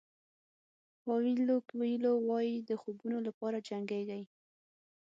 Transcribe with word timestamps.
پاویلو 1.03 1.55
کویلو 1.69 2.11
وایي 2.27 2.55
د 2.69 2.71
خوبونو 2.81 3.17
لپاره 3.27 3.57
جنګېږئ. 3.67 4.23